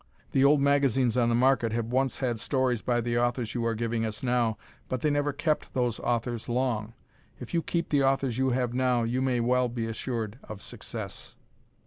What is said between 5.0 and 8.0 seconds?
they never kept those authors long. If you keep